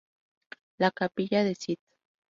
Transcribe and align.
La 0.79 0.89
capilla 0.89 1.43
de 1.43 1.51
St. 1.51 1.77